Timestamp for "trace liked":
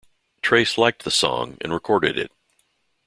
0.41-1.03